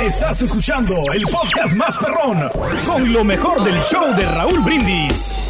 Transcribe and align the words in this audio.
Estás 0.00 0.42
escuchando 0.42 0.94
el 1.12 1.22
podcast 1.24 1.74
más 1.74 1.96
perrón 1.96 2.50
con 2.86 3.12
lo 3.12 3.24
mejor 3.24 3.64
del 3.64 3.80
show 3.82 4.14
de 4.14 4.26
Raúl 4.26 4.60
Brindis. 4.60 5.46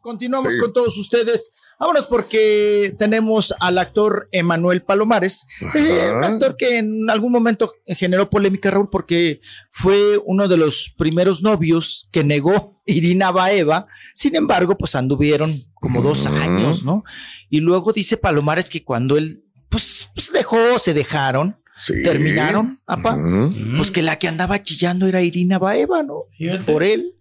Continuamos 0.00 0.52
con 0.60 0.72
todos 0.72 0.98
ustedes. 0.98 1.50
Vámonos 1.78 2.06
porque 2.06 2.94
tenemos 2.98 3.54
al 3.58 3.78
actor 3.78 4.28
Emanuel 4.32 4.82
Palomares, 4.82 5.46
eh, 5.74 6.10
un 6.14 6.24
actor 6.24 6.56
que 6.58 6.78
en 6.78 7.08
algún 7.08 7.32
momento 7.32 7.72
generó 7.86 8.28
polémica, 8.28 8.70
Raúl, 8.70 8.90
porque 8.90 9.40
fue 9.70 10.18
uno 10.26 10.46
de 10.46 10.56
los 10.56 10.92
primeros 10.96 11.42
novios 11.42 12.08
que 12.12 12.22
negó 12.22 12.82
Irina 12.86 13.30
Baeva. 13.30 13.86
Sin 14.14 14.36
embargo, 14.36 14.76
pues 14.76 14.94
anduvieron 14.94 15.54
como 15.74 16.02
dos 16.02 16.26
años, 16.26 16.84
¿no? 16.84 17.02
Y 17.48 17.60
luego 17.60 17.92
dice 17.92 18.16
Palomares 18.16 18.68
que 18.68 18.84
cuando 18.84 19.16
él, 19.16 19.44
pues, 19.68 20.10
pues 20.14 20.32
dejó, 20.32 20.78
se 20.78 20.92
dejaron. 20.92 21.56
Terminaron, 22.04 22.80
apa, 22.86 23.18
pues 23.76 23.90
que 23.90 24.02
la 24.02 24.18
que 24.18 24.28
andaba 24.28 24.62
chillando 24.62 25.06
era 25.06 25.22
Irina 25.22 25.58
Baeva, 25.58 26.02
¿no? 26.02 26.24
Por 26.66 26.82
él. 26.84 27.14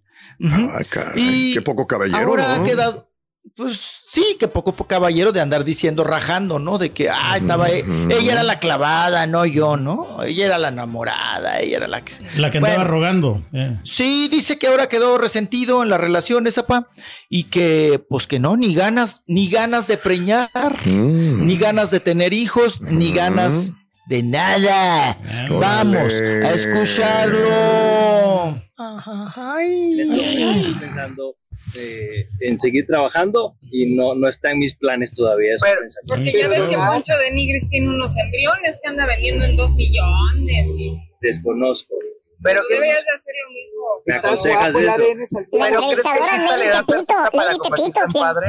Ah, 0.44 0.80
caray, 0.90 1.22
Y 1.50 1.54
qué 1.54 1.62
poco 1.62 1.88
caballero. 1.88 2.18
Ahora 2.18 2.56
¿no? 2.58 2.64
ha 2.64 2.66
quedado, 2.66 3.12
pues 3.56 3.80
sí, 4.08 4.38
que 4.40 4.48
poco 4.48 4.73
caballero 4.88 5.32
de 5.32 5.42
andar 5.42 5.64
diciendo, 5.64 6.04
rajando, 6.04 6.60
¿no? 6.60 6.78
De 6.78 6.92
que, 6.92 7.10
ah, 7.10 7.36
estaba, 7.38 7.70
e- 7.70 7.84
ella 8.10 8.34
era 8.34 8.44
la 8.44 8.60
clavada, 8.60 9.26
no 9.28 9.45
yo, 9.45 9.76
¿no? 9.78 10.23
Ella 10.23 10.45
era 10.48 10.58
la 10.58 10.70
enamorada, 10.70 11.60
ella 11.60 11.78
era 11.78 11.88
la 11.88 12.04
que... 12.04 12.14
La 12.38 12.50
que 12.50 12.58
andaba 12.60 12.76
Bueno, 12.76 12.90
rogando. 12.90 13.42
eh. 13.54 13.78
Sí, 13.84 14.28
dice 14.32 14.58
que 14.58 14.67
ahora 14.67 14.88
quedó 14.88 15.17
resentido 15.17 15.84
en 15.84 15.90
la 15.90 15.98
relación 15.98 16.48
esa 16.48 16.66
pa 16.67 16.90
y 17.30 17.45
que 17.45 18.04
pues 18.10 18.28
que 18.28 18.40
no, 18.40 18.56
ni 18.58 18.73
ganas, 18.73 19.23
ni 19.28 19.50
ganas 19.50 19.88
de 19.88 19.98
preñar, 19.98 20.50
Mm. 20.86 21.45
ni 21.45 21.58
ganas 21.58 21.92
de 21.92 22.00
tener 22.00 22.34
hijos, 22.34 22.82
ni 22.82 23.12
ganas 23.14 23.73
de 24.08 24.23
nada. 24.23 25.18
Vamos 25.50 26.20
a 26.22 26.54
escucharlo. 26.54 27.50
Estoy 29.98 30.76
pensando 30.80 31.38
eh, 31.76 32.27
en 32.42 32.58
seguir 32.58 32.86
trabajando 32.86 33.55
y 33.72 33.95
no, 33.95 34.16
no 34.16 34.27
está 34.27 34.52
en 34.52 34.60
mis 34.60 34.76
planes 34.76 35.14
todavía. 35.14 35.54
pensamientos. 35.60 35.95
Porque 36.08 36.32
ya 36.32 36.48
ves 36.48 36.64
que 36.64 36.76
Poncho 36.76 37.17
de 37.17 37.32
Nigris 37.32 37.70
tiene 37.70 37.88
unos 37.89 38.17
embriones 38.17 38.80
que 38.82 38.89
anda 38.89 39.05
vendiendo 39.05 39.45
en 39.45 39.55
dos 39.55 39.76
millones. 39.76 40.70
Y... 40.77 40.98
Desconozco. 41.22 41.95
Pero 42.44 42.61
deberías 42.70 43.06
de 43.06 43.11
hacer 43.16 43.33
lo 43.45 43.54
mismo. 43.54 43.86
¿Me 44.06 44.16
aconsejas 44.16 44.76
eso? 44.76 45.02
Pero 45.52 45.82
¿crees 45.88 46.02
que 46.02 46.20
Krista 46.27 46.58
le 46.58 46.67
da 46.67 46.83
para 47.32 47.52
en 47.52 48.11
padre? 48.11 48.48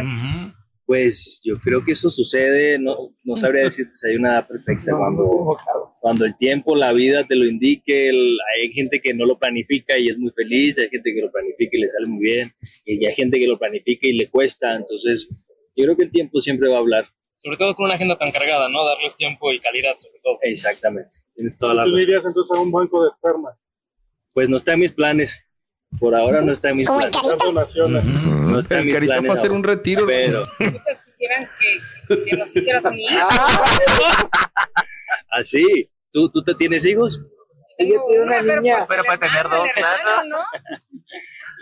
Pues 0.86 1.40
yo 1.42 1.54
creo 1.62 1.82
que 1.82 1.92
eso 1.92 2.10
sucede, 2.10 2.78
no, 2.78 3.08
no 3.24 3.36
sabría 3.38 3.62
decirte 3.64 3.92
si 3.92 4.08
hay 4.08 4.16
una 4.16 4.32
edad 4.34 4.48
perfecta 4.48 4.94
cuando, 4.96 5.56
cuando 6.00 6.24
el 6.26 6.36
tiempo, 6.36 6.76
la 6.76 6.92
vida 6.92 7.26
te 7.26 7.36
lo 7.36 7.46
indique, 7.46 8.10
el- 8.10 8.36
hay 8.54 8.70
gente 8.72 9.00
que 9.00 9.14
no 9.14 9.24
lo 9.24 9.38
planifica 9.38 9.98
y 9.98 10.08
es 10.08 10.18
muy 10.18 10.30
feliz, 10.32 10.78
hay 10.78 10.88
gente 10.90 11.14
que 11.14 11.22
lo 11.22 11.30
planifica 11.32 11.76
y 11.76 11.80
le 11.80 11.88
sale 11.88 12.06
muy 12.06 12.22
bien, 12.22 12.52
y 12.84 13.04
hay 13.06 13.14
gente 13.14 13.38
que 13.38 13.46
lo 13.46 13.58
planifica 13.58 14.06
y 14.06 14.12
le 14.12 14.28
cuesta, 14.28 14.74
entonces 14.76 15.28
yo 15.76 15.84
creo 15.84 15.96
que 15.96 16.04
el 16.04 16.10
tiempo 16.10 16.38
siempre 16.40 16.68
va 16.68 16.76
a 16.76 16.80
hablar. 16.80 17.06
Sobre 17.38 17.56
todo 17.56 17.74
con 17.74 17.86
una 17.86 17.94
agenda 17.94 18.16
tan 18.16 18.30
cargada, 18.30 18.68
¿no? 18.68 18.84
Darles 18.86 19.16
tiempo 19.16 19.52
y 19.52 19.60
calidad, 19.60 19.94
sobre 19.98 20.18
todo. 20.22 20.38
Exactamente, 20.42 21.10
tienes 21.34 21.56
toda 21.58 21.74
la 21.74 21.84
¿Tú 21.84 21.90
razón. 21.90 22.02
irías 22.02 22.26
entonces 22.26 22.56
a 22.56 22.60
un 22.60 22.70
banco 22.72 23.02
de 23.02 23.08
esperma? 23.08 23.50
Pues 24.32 24.48
no 24.48 24.56
está 24.56 24.72
en 24.74 24.80
mis 24.80 24.92
planes, 24.92 25.38
por 25.98 26.14
ahora 26.14 26.40
no 26.40 26.52
está 26.52 26.70
en 26.70 26.78
mis 26.78 26.86
¿Como 26.88 27.00
el 27.00 27.10
planes. 27.10 27.32
Carita? 27.38 27.70
No 28.26 28.58
está 28.58 28.78
en 28.80 28.86
mis 28.86 28.94
Carita 28.94 29.12
planes 29.14 29.26
fue 29.26 29.36
a 29.36 29.38
hacer 29.38 29.52
un 29.52 29.62
retiro. 29.62 30.06
Pero 30.06 30.42
Muchos 30.58 31.00
quisieran 31.06 31.48
que, 31.58 32.24
que 32.24 32.36
nos 32.36 32.54
hicieras 32.56 32.84
unir. 32.86 33.10
así, 35.30 35.90
¿tú, 36.12 36.28
¿tú 36.30 36.42
te 36.42 36.54
tienes 36.54 36.84
hijos? 36.84 37.20
Ella 37.78 37.98
tiene 38.08 38.24
una 38.24 38.42
niña. 38.42 38.84
Pero 38.88 39.04
para 39.04 39.18
tener 39.18 39.48
dos, 39.48 39.68
claro. 39.74 40.28
¿no? 40.28 40.38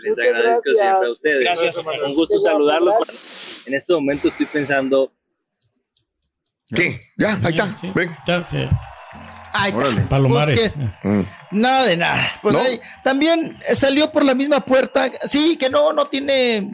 Les 0.01 0.19
agradezco 0.19 0.61
siempre 0.63 1.07
a 1.07 1.11
ustedes. 1.11 1.39
Gracias. 1.43 1.77
Un 1.77 2.13
gusto 2.13 2.39
saludarlos. 2.39 3.63
En 3.65 3.73
este 3.73 3.93
momento 3.93 4.27
estoy 4.27 4.45
pensando. 4.45 5.11
¿Qué? 6.75 7.01
Ya, 7.17 7.37
ahí 7.43 7.51
está. 7.51 7.75
Ven. 7.95 8.15
Ahí 9.53 9.71
está. 9.71 9.85
Órale. 9.85 10.01
Palomares. 10.01 10.73
Pues 10.75 10.89
que- 11.01 11.27
Nada 11.51 11.85
de 11.85 11.97
nada. 11.97 12.21
Pues 12.41 12.53
¿No? 12.55 12.61
ahí, 12.61 12.79
también 13.03 13.57
eh, 13.67 13.75
salió 13.75 14.11
por 14.11 14.25
la 14.25 14.33
misma 14.33 14.61
puerta. 14.61 15.11
Sí, 15.29 15.55
que 15.57 15.69
no, 15.69 15.93
no 15.93 16.07
tiene, 16.07 16.67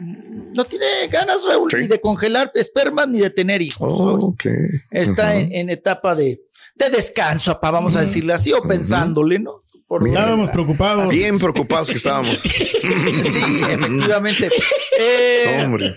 no 0.54 0.64
tiene 0.64 0.86
ganas, 1.10 1.42
Raúl, 1.46 1.68
ni 1.78 1.86
de 1.86 2.00
congelar 2.00 2.50
espermas 2.54 3.06
ni 3.08 3.20
de 3.20 3.30
tener 3.30 3.60
hijos. 3.60 3.92
Oh, 4.00 4.28
ok. 4.28 4.46
Está 4.90 5.36
en 5.36 5.68
etapa 5.68 6.14
de, 6.14 6.40
de 6.74 6.90
descanso, 6.90 7.52
papá, 7.52 7.70
vamos 7.72 7.94
a 7.96 8.00
decirle 8.00 8.32
así, 8.32 8.52
o 8.52 8.62
pensándole, 8.62 9.38
¿no? 9.38 9.62
Por 9.90 10.06
Estábamos 10.06 10.50
preocupados. 10.50 11.10
Bien 11.10 11.36
preocupados 11.36 11.88
que 11.88 11.96
estábamos. 11.96 12.38
Sí, 12.42 13.42
efectivamente. 13.68 14.48
Eh, 15.02 15.62
Hombre. 15.64 15.94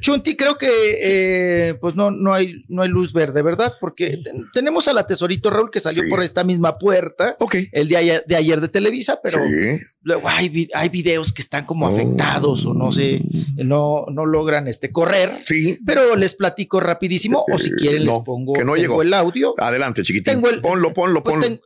Chunti, 0.00 0.34
creo 0.34 0.56
que 0.56 0.68
eh, 1.02 1.74
pues 1.74 1.94
no, 1.94 2.10
no, 2.10 2.32
hay, 2.32 2.54
no 2.70 2.80
hay 2.80 2.88
luz 2.88 3.12
verde, 3.12 3.42
¿verdad? 3.42 3.74
Porque 3.78 4.16
ten- 4.24 4.46
tenemos 4.54 4.88
a 4.88 4.94
la 4.94 5.04
tesorito 5.04 5.50
Raúl 5.50 5.70
que 5.70 5.80
salió 5.80 6.04
Sí. 6.04 6.08
por 6.08 6.22
esta 6.22 6.42
misma 6.42 6.72
puerta 6.72 7.36
el 7.72 7.88
día 7.88 8.22
de 8.26 8.36
ayer 8.36 8.58
de 8.62 8.68
Televisa, 8.68 9.20
pero 9.22 9.38
Sí. 9.44 9.78
luego 10.02 10.28
hay, 10.30 10.48
vi- 10.48 10.68
hay 10.72 10.88
videos 10.88 11.34
que 11.34 11.42
están 11.42 11.66
como 11.66 11.86
Oh. 11.86 11.94
afectados 11.94 12.64
o 12.64 12.72
no 12.72 12.90
sé, 12.90 13.20
no, 13.56 14.06
no 14.10 14.24
logran 14.24 14.66
este 14.66 14.90
correr. 14.90 15.42
Sí. 15.44 15.78
Pero 15.84 16.16
les 16.16 16.32
platico 16.34 16.80
rapidísimo, 16.80 17.44
o 17.52 17.58
si 17.58 17.70
quieren 17.72 18.06
les 18.06 18.18
pongo, 18.24 18.54
que 18.54 18.60
no 18.64 18.72
tengo 18.72 18.76
llegó. 18.76 19.02
el 19.02 19.12
audio. 19.12 19.54
Adelante, 19.58 20.02
chiquitín. 20.04 20.24
Tengo 20.32 20.48
el- 20.48 20.62
ponlo, 20.62 20.94
ponlo, 20.94 21.22
Pues 21.22 21.34
ponlo. 21.34 21.46
ten- 21.46 21.60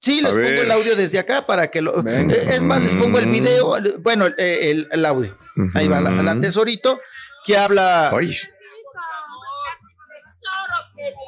sí, 0.00 0.18
A 0.18 0.22
les 0.22 0.30
pongo 0.32 0.40
ver. 0.42 0.58
el 0.58 0.70
audio 0.70 0.96
desde 0.96 1.18
acá 1.18 1.44
para 1.46 1.70
que 1.70 1.80
lo. 1.82 2.02
Venga. 2.02 2.34
Eh, 2.34 2.46
Es 2.56 2.62
más, 2.62 2.80
les 2.82 2.94
pongo 2.94 3.18
el 3.18 3.26
video, 3.26 3.76
bueno, 4.00 4.26
el, 4.26 4.34
el- 4.38 4.88
el 4.90 5.04
audio. 5.06 5.36
Ahí 5.74 5.88
va, 5.88 6.00
la, 6.00 6.10
la 6.10 6.40
tesorito 6.40 7.00
que 7.44 7.56
habla. 7.56 8.10
Ay. 8.10 8.36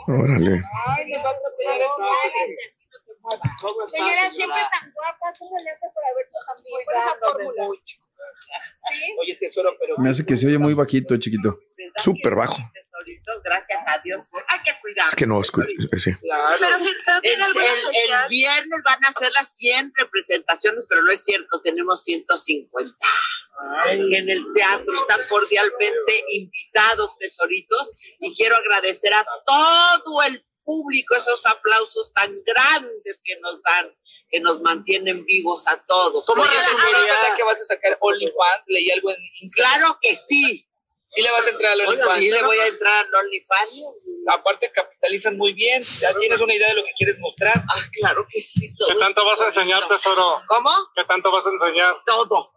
Órale. 0.08 0.62
Señora, 3.86 4.30
siempre 4.30 4.60
tan 4.72 4.92
guapa, 4.92 5.32
¿cómo 5.38 5.56
le 5.58 5.70
hace 5.70 5.86
para 5.94 6.06
verse 6.16 6.38
tan 6.46 6.62
bien? 6.62 7.80
Oye, 9.20 9.36
tesoro, 9.36 9.76
pero. 9.78 9.96
Me 9.98 10.10
hace 10.10 10.24
que 10.24 10.36
se 10.36 10.46
oye 10.46 10.58
muy 10.58 10.74
bajito, 10.74 11.16
chiquito. 11.16 11.60
Súper 11.96 12.34
bajo. 12.34 12.56
Tesoritos, 12.72 13.42
gracias 13.42 13.82
a 13.86 13.98
Dios. 14.02 14.26
Hay 14.48 14.58
que 14.64 14.72
cuidar. 14.80 15.06
Es 15.06 15.14
que 15.14 15.26
no 15.26 15.40
escucho. 15.40 15.68
Sí. 15.96 16.12
Pero 16.20 16.78
sí, 16.78 16.88
El, 17.22 18.28
viernes 18.28 18.82
van 18.84 19.04
a 19.04 19.08
hacer 19.08 19.30
las 19.32 19.54
100 19.56 19.92
representaciones, 19.96 20.84
pero 20.88 21.02
no 21.02 21.12
es 21.12 21.22
cierto, 21.22 21.60
tenemos 21.62 22.02
150. 22.02 22.96
En 23.88 24.28
el 24.28 24.46
teatro 24.54 24.96
están 24.96 25.20
cordialmente 25.28 26.24
invitados, 26.32 27.16
tesoritos, 27.18 27.92
y 28.18 28.34
quiero 28.34 28.56
agradecer 28.56 29.12
a 29.12 29.26
todo 29.46 30.22
el 30.22 30.44
público 30.64 31.16
esos 31.16 31.44
aplausos 31.46 32.12
tan 32.14 32.32
grandes 32.44 33.20
que 33.24 33.38
nos 33.40 33.62
dan, 33.62 33.94
que 34.30 34.40
nos 34.40 34.60
mantienen 34.60 35.24
vivos 35.24 35.66
a 35.66 35.76
todos. 35.84 36.26
¿Cómo 36.26 36.44
resumiría 36.44 37.34
que 37.36 37.42
vas 37.42 37.60
a 37.60 37.64
sacar 37.64 37.96
OnlyFans? 38.00 38.64
Leí 38.66 38.90
algo 38.90 39.10
en 39.10 39.16
Instagram. 39.40 39.78
Claro 39.80 39.98
que 40.00 40.14
sí. 40.14 40.66
Sí 41.08 41.22
le 41.22 41.30
vas 41.32 41.44
a 41.46 41.50
entrar 41.50 41.72
al 41.72 41.80
OnlyFans. 41.80 42.18
sí 42.20 42.30
le 42.30 42.42
voy 42.44 42.56
a 42.58 42.66
entrar 42.68 43.04
al 43.04 43.14
OnlyFans. 43.14 43.94
aparte 44.28 44.70
capitalizan 44.72 45.36
muy 45.36 45.52
bien. 45.52 45.82
Ya 46.00 46.14
tienes 46.14 46.40
una 46.40 46.54
idea 46.54 46.68
de 46.68 46.74
lo 46.74 46.84
que 46.84 46.92
quieres 46.96 47.18
mostrar. 47.18 47.54
Ah, 47.68 47.80
claro 47.92 48.26
que 48.30 48.40
sí. 48.40 48.72
¿Qué 48.88 48.94
tanto 48.94 49.24
vas 49.24 49.40
a 49.40 49.46
enseñar, 49.46 49.88
tesoro? 49.88 50.42
¿Cómo? 50.46 50.70
¿Qué 50.94 51.04
tanto 51.04 51.32
vas 51.32 51.46
a 51.46 51.50
enseñar? 51.50 51.96
Todo. 52.06 52.52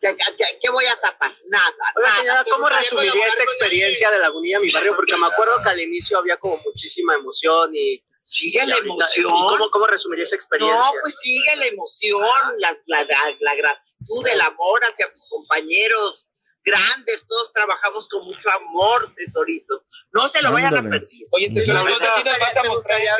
¿Qué, 0.00 0.14
qué- 0.16 0.58
qué 0.62 0.70
voy 0.70 0.84
a 0.84 1.00
tapar? 1.00 1.34
Nada. 1.46 1.72
Nada. 1.96 2.16
señora, 2.18 2.44
¿Te 2.44 2.50
¿cómo 2.50 2.68
resumiría 2.68 3.24
esta 3.26 3.42
experiencia 3.42 4.10
de 4.10 4.18
Lagunilla, 4.18 4.60
mi 4.60 4.70
barrio? 4.70 4.94
Porque 4.94 5.16
me 5.16 5.26
acuerdo 5.26 5.54
que 5.62 5.68
al 5.70 5.80
inicio 5.80 6.18
había 6.18 6.36
como 6.36 6.58
muchísima 6.58 7.14
emoción 7.14 7.70
y... 7.74 8.04
Sigue 8.28 8.66
la 8.66 8.74
ahorita- 8.74 8.92
emoción. 8.94 9.26
¿y 9.34 9.48
¿Cómo, 9.48 9.70
¿Cómo 9.70 9.86
resumiría 9.86 10.24
esa 10.24 10.34
experiencia? 10.34 10.78
No, 10.78 10.92
pues 11.00 11.14
sigue 11.18 11.56
la 11.56 11.66
emoción, 11.66 12.20
la, 12.58 12.76
la, 12.84 13.04
la, 13.04 13.36
la 13.40 13.54
gratitud, 13.54 14.26
el 14.26 14.40
amor 14.42 14.80
hacia 14.84 15.08
mis 15.14 15.26
compañeros 15.28 16.26
grandes. 16.68 17.24
Todos 17.28 17.52
trabajamos 17.52 18.08
con 18.08 18.24
mucho 18.24 18.48
amor, 18.50 19.12
tesorito. 19.16 19.82
No 20.12 20.26
se 20.28 20.40
lo 20.42 20.52
vayan 20.52 20.74
a 20.74 20.78
Ándale. 20.78 21.00
perder. 21.00 21.08
Oye, 21.32 21.48
sí 21.60 21.70
nos 21.72 21.84
vas 21.84 22.56
a 22.56 22.68
mostrar 22.68 22.98
la 23.00 23.16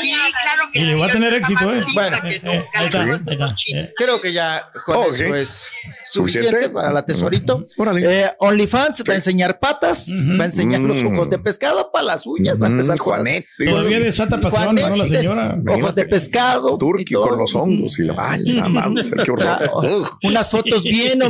Sí, 0.00 0.12
claro 0.42 0.70
que 0.72 0.78
Y 0.78 0.84
llegó 0.84 1.04
a 1.04 1.12
tener 1.12 1.32
éxito, 1.34 1.72
¿eh? 1.72 1.84
Bueno, 1.94 2.16
Eh, 2.24 2.40
eh, 2.44 2.66
ahí 2.74 2.84
está, 2.86 3.02
ahí 3.02 3.10
está. 3.12 3.54
Creo 3.96 4.20
que 4.20 4.32
ya 4.32 4.70
con 4.84 4.96
Ok. 4.96 5.14
eso 5.14 5.34
es 5.34 5.68
suficiente, 6.10 6.48
¿Suficiente? 6.50 6.70
para 6.70 6.92
la 6.92 7.04
tesorito. 7.06 7.64
Eh, 7.98 8.30
OnlyFans 8.38 9.02
va 9.08 9.12
a 9.12 9.16
enseñar 9.16 9.58
patas, 9.58 10.08
va 10.38 10.44
a 10.44 10.46
enseñar 10.46 10.80
los 10.80 11.02
Mm. 11.02 11.14
ojos 11.14 11.30
de 11.30 11.38
pescado 11.38 11.90
para 11.90 12.04
las 12.04 12.26
uñas, 12.26 12.60
va 12.60 12.66
a 12.66 12.70
empezar 12.70 12.98
Juanete. 12.98 13.48
Todavía 13.64 14.00
desata 14.00 14.40
pasiones, 14.40 14.88
¿no? 14.88 14.96
La 14.96 15.06
señora. 15.06 15.56
ojos 15.68 15.94
de 15.94 16.04
pescado. 16.06 16.76
Todo. 16.78 16.96
con 17.28 17.38
los 17.38 17.54
hongos 17.54 17.98
y 17.98 18.04
la 18.04 18.14
ay, 18.18 18.42
la 18.44 18.68
Mauser, 18.68 19.22
qué 19.24 19.30
horror. 19.30 20.10
Unas 20.22 20.50
fotos 20.50 20.82
bien 20.82 21.22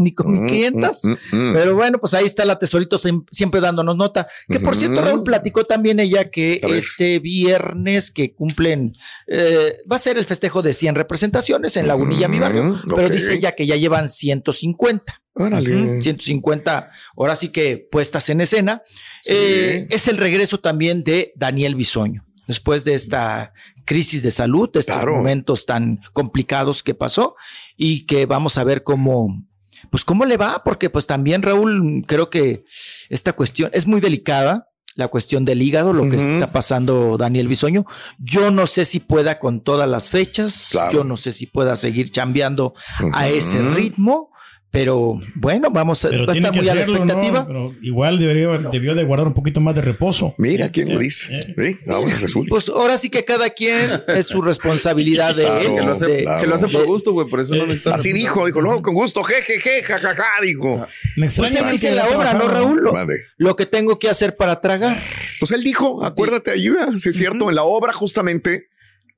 omicomicrosas, 0.00 1.04
omicomiquientas. 1.04 1.04
Mm, 1.04 1.36
mm, 1.36 1.50
mm. 1.50 1.52
Pero 1.54 1.74
bueno, 1.76 1.98
pues 1.98 2.14
ahí 2.14 2.26
está 2.26 2.44
la 2.44 2.58
tesorito 2.58 2.98
siempre 3.30 3.60
dándonos 3.60 3.96
nota. 3.96 4.26
Que 4.48 4.60
por 4.60 4.74
cierto. 4.76 5.00
Raúl 5.00 5.22
platicó 5.22 5.64
también 5.64 6.00
ella 6.00 6.30
que 6.30 6.60
este 6.62 7.18
viernes 7.18 8.10
que 8.10 8.34
cumplen, 8.34 8.92
eh, 9.26 9.76
va 9.90 9.96
a 9.96 9.98
ser 9.98 10.18
el 10.18 10.24
festejo 10.24 10.62
de 10.62 10.72
100 10.72 10.94
representaciones 10.94 11.76
en 11.76 11.86
Lagunilla, 11.86 12.28
mi 12.28 12.38
barrio. 12.38 12.80
Pero 12.96 13.08
dice 13.08 13.34
ella 13.34 13.52
que 13.52 13.66
ya 13.66 13.76
llevan 13.76 14.08
150. 14.08 15.22
Órale. 15.34 15.94
Ujú, 15.94 16.02
150, 16.02 16.88
ahora 17.16 17.36
sí 17.36 17.48
que 17.50 17.78
puestas 17.90 18.28
en 18.30 18.40
escena. 18.40 18.82
Eh, 19.26 19.86
es 19.90 20.08
el 20.08 20.16
regreso 20.16 20.58
también 20.60 21.04
de 21.04 21.32
Daniel 21.36 21.76
Bisoño. 21.76 22.26
Después 22.46 22.82
de 22.84 22.94
esta 22.94 23.52
crisis 23.84 24.22
de 24.22 24.32
salud, 24.32 24.70
de 24.72 24.80
estos 24.80 24.96
Claro. 24.96 25.14
momentos 25.14 25.66
tan 25.66 26.00
complicados 26.12 26.82
que 26.82 26.94
pasó 26.94 27.34
y 27.76 28.06
que 28.06 28.26
vamos 28.26 28.58
a 28.58 28.64
ver 28.64 28.82
cómo, 28.82 29.46
pues 29.88 30.04
cómo 30.04 30.24
le 30.24 30.36
va, 30.36 30.62
porque 30.64 30.90
pues 30.90 31.06
también 31.06 31.42
Raúl, 31.42 32.04
creo 32.06 32.28
que 32.30 32.64
esta 33.08 33.32
cuestión 33.32 33.70
es 33.72 33.86
muy 33.86 34.00
delicada, 34.00 34.66
la 34.96 35.08
cuestión 35.08 35.44
del 35.44 35.62
hígado, 35.62 35.92
lo 35.92 36.10
que 36.10 36.16
está 36.16 36.52
pasando 36.52 37.16
Daniel 37.16 37.48
Bisoño. 37.48 37.86
Yo 38.18 38.50
no 38.50 38.66
sé 38.66 38.84
si 38.84 39.00
pueda 39.00 39.38
con 39.38 39.62
todas 39.62 39.88
las 39.88 40.10
fechas, 40.10 40.68
Claro. 40.72 40.92
yo 40.92 41.04
no 41.04 41.16
sé 41.16 41.32
si 41.32 41.46
pueda 41.46 41.76
seguir 41.76 42.10
chambeando 42.10 42.74
a 43.12 43.28
ese 43.28 43.62
ritmo, 43.62 44.30
pero 44.72 45.18
bueno, 45.34 45.68
vamos 45.70 46.04
a, 46.04 46.10
Pero 46.10 46.26
va 46.26 46.30
a 46.30 46.32
tiene 46.32 46.48
estar 46.48 46.60
muy 46.62 46.68
a 46.68 46.74
la 46.74 46.80
hacerlo, 46.80 46.96
expectativa. 46.98 47.40
¿no? 47.40 47.46
Pero 47.46 47.74
igual 47.82 48.18
debería, 48.20 48.48
debió 48.70 48.94
de 48.94 49.02
guardar 49.04 49.26
un 49.26 49.34
poquito 49.34 49.60
más 49.60 49.74
de 49.74 49.80
reposo. 49.80 50.34
Mira 50.38 50.70
quién 50.70 50.88
lo 50.94 51.00
Eh, 51.00 51.04
dice. 51.04 51.38
eh. 51.40 51.54
Sí, 51.58 51.90
ahora 51.90 52.14
resulta. 52.20 52.48
Pues 52.50 52.68
ahora 52.68 52.96
sí 52.96 53.10
que 53.10 53.24
cada 53.24 53.50
quien 53.50 54.02
es 54.06 54.26
su 54.26 54.40
responsabilidad 54.42 55.34
de 55.34 55.42
Claro, 55.50 55.60
él. 55.60 55.74
que 55.74 55.82
lo 55.82 55.92
hace- 55.92 56.06
de- 56.06 56.22
claro. 56.22 56.40
Que 56.40 56.46
lo 56.46 56.54
hace 56.54 56.68
por 56.68 56.86
gusto, 56.86 57.12
güey, 57.12 57.28
por 57.28 57.40
eso 57.40 57.54
no 57.56 57.66
necesita. 57.66 57.94
Así 57.96 58.12
dijo, 58.12 58.46
dijo, 58.46 58.62
no, 58.62 58.80
con 58.80 58.94
gusto, 58.94 59.24
jejeje, 59.24 59.82
jajaja, 59.82 60.24
dijo. 60.42 60.86
Me 61.16 61.28
Pues 61.28 61.54
él 61.56 61.64
dice 61.70 61.90
la 61.92 62.06
obra, 62.08 62.34
¿no. 62.34 62.48
Raúl? 62.48 62.80
Lo, 62.80 62.92
lo 63.38 63.56
que 63.56 63.66
tengo 63.66 63.98
que 63.98 64.08
hacer 64.08 64.36
para 64.36 64.60
tragar. 64.60 65.02
Pues 65.40 65.50
él 65.52 65.64
dijo, 65.64 66.04
acuérdate, 66.04 66.52
ayuda, 66.52 66.88
si 66.98 67.08
es 67.08 67.16
cierto, 67.16 67.48
en 67.50 67.56
la 67.56 67.64
obra 67.64 67.92
justamente 67.92 68.68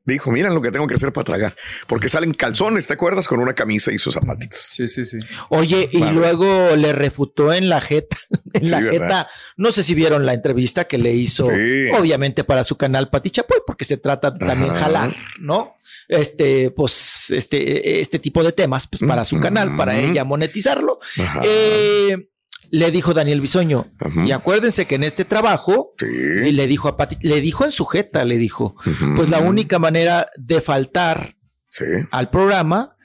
dijo, 0.04 0.30
miren 0.30 0.54
lo 0.54 0.60
que 0.62 0.70
tengo 0.70 0.86
que 0.86 0.94
hacer 0.94 1.12
para 1.12 1.24
tragar, 1.24 1.56
porque 1.86 2.08
salen 2.08 2.34
calzones, 2.34 2.86
¿te 2.86 2.94
acuerdas? 2.94 3.28
Con 3.28 3.40
una 3.40 3.54
camisa 3.54 3.92
y 3.92 3.98
sus 3.98 4.14
zapatitos. 4.14 4.58
Sí, 4.72 4.88
sí, 4.88 5.06
sí. 5.06 5.18
Oye, 5.50 5.88
y 5.92 5.98
Vale. 6.00 6.12
luego 6.12 6.74
le 6.76 6.92
refutó 6.92 7.52
en 7.52 7.68
la 7.68 7.80
jeta, 7.80 8.16
en 8.52 8.64
Sí, 8.64 8.70
la 8.70 8.80
¿verdad? 8.80 8.92
jeta. 8.92 9.28
No 9.56 9.70
sé 9.72 9.82
si 9.82 9.94
vieron 9.94 10.26
la 10.26 10.34
entrevista 10.34 10.84
que 10.84 10.98
le 10.98 11.12
hizo, 11.12 11.44
Sí. 11.46 11.90
obviamente 11.98 12.44
para 12.44 12.64
su 12.64 12.76
canal 12.76 13.10
Pati 13.10 13.30
Chapoy, 13.30 13.58
porque 13.66 13.84
se 13.84 13.96
trata 13.96 14.30
de 14.30 14.38
también 14.46 14.70
Ajá. 14.72 14.84
jalar, 14.84 15.14
¿no? 15.40 15.74
Este, 16.08 16.70
pues, 16.70 17.30
este, 17.30 18.00
este 18.00 18.18
tipo 18.18 18.42
de 18.42 18.52
temas, 18.52 18.86
pues 18.86 19.02
para 19.06 19.24
su 19.24 19.38
canal, 19.40 19.76
para 19.76 19.96
ella 19.98 20.24
monetizarlo. 20.24 20.98
Ajá. 21.18 21.40
Eh, 21.44 22.28
le 22.72 22.90
dijo 22.90 23.12
Daniel 23.12 23.40
Bisoño, 23.42 23.86
y 24.26 24.32
acuérdense 24.32 24.86
que 24.86 24.94
en 24.96 25.04
este 25.04 25.24
trabajo, 25.26 25.92
Sí. 25.98 26.06
y 26.06 26.52
le 26.52 26.66
dijo 26.66 26.88
a 26.88 26.96
Pati, 26.96 27.16
le 27.20 27.40
dijo 27.42 27.64
en 27.64 27.70
su 27.70 27.84
jeta, 27.84 28.24
le 28.24 28.38
dijo, 28.38 28.74
pues 29.14 29.28
la 29.30 29.38
única 29.40 29.78
manera 29.78 30.28
de 30.36 30.60
faltar 30.62 31.36
Sí. 31.68 31.84
al 32.10 32.30
programa 32.30 32.96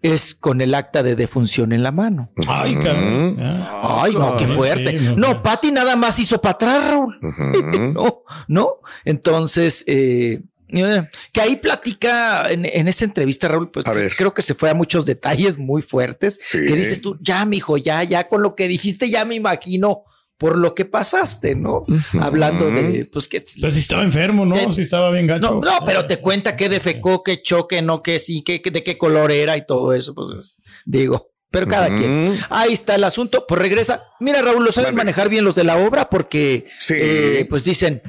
es 0.00 0.34
con 0.36 0.60
el 0.60 0.74
acta 0.74 1.02
de 1.02 1.16
defunción 1.16 1.72
en 1.72 1.82
la 1.82 1.90
mano. 1.90 2.30
Ay. 2.46 2.78
Ah. 2.86 4.02
Ay, 4.04 4.12
no, 4.14 4.36
qué 4.36 4.46
fuerte. 4.46 4.96
sí, 4.98 5.14
no. 5.16 5.42
Pati 5.42 5.72
nada 5.72 5.96
más 5.96 6.18
hizo 6.20 6.40
para 6.40 6.52
atrás, 6.52 6.88
Raúl. 6.90 7.18
No, 7.94 8.22
no. 8.46 8.68
Entonces, 9.04 9.82
eh, 9.88 10.42
que 10.68 11.40
ahí 11.40 11.56
platica 11.56 12.50
en, 12.50 12.64
en 12.66 12.88
esa 12.88 13.04
entrevista, 13.04 13.48
Raúl, 13.48 13.70
pues 13.70 13.86
A 13.86 13.92
que- 13.92 13.98
ver. 13.98 14.16
creo 14.16 14.34
que 14.34 14.42
se 14.42 14.54
fue 14.54 14.70
a 14.70 14.74
muchos 14.74 15.06
detalles 15.06 15.58
muy 15.58 15.82
fuertes. 15.82 16.38
Sí. 16.44 16.58
Que 16.66 16.74
dices 16.74 17.00
tú, 17.00 17.18
ya, 17.20 17.44
mijo, 17.44 17.76
ya, 17.76 18.02
ya 18.04 18.28
con 18.28 18.42
lo 18.42 18.54
que 18.54 18.68
dijiste, 18.68 19.08
ya 19.10 19.24
me 19.24 19.34
imagino 19.34 20.02
por 20.38 20.58
lo 20.58 20.74
que 20.74 20.84
pasaste, 20.84 21.54
¿no? 21.54 21.84
Hablando 22.20 22.70
de, 22.70 23.08
pues 23.10 23.26
que. 23.26 23.42
Pues 23.60 23.72
si 23.74 23.80
estaba 23.80 24.02
enfermo, 24.02 24.44
¿no? 24.44 24.72
Si 24.74 24.82
estaba 24.82 25.10
bien 25.10 25.26
gacho. 25.26 25.40
No, 25.40 25.60
no, 25.60 25.78
pero 25.86 26.06
te 26.06 26.18
cuenta 26.18 26.56
que 26.56 26.68
defecó, 26.68 27.22
que 27.22 27.40
choque, 27.40 27.80
no, 27.80 28.02
que 28.02 28.18
sí, 28.18 28.42
que, 28.42 28.60
que 28.60 28.70
de 28.70 28.82
qué 28.82 28.98
color 28.98 29.32
era 29.32 29.56
y 29.56 29.64
todo 29.66 29.94
eso, 29.94 30.14
pues 30.14 30.28
es- 30.36 30.56
digo. 30.84 31.30
Pero 31.48 31.68
cada 31.68 31.94
quien. 31.94 32.36
Ahí 32.50 32.72
está 32.74 32.96
el 32.96 33.04
asunto. 33.04 33.46
Pues 33.46 33.58
regresa. 33.62 34.02
Mira, 34.20 34.42
Raúl, 34.42 34.64
lo 34.64 34.72
saben 34.72 34.94
manejar 34.96 35.28
bien 35.30 35.44
los 35.44 35.54
de 35.54 35.64
la 35.64 35.76
obra 35.78 36.10
porque, 36.10 36.66
Sí. 36.80 36.94
eh, 36.98 37.46
pues 37.48 37.64
dicen, 37.64 38.02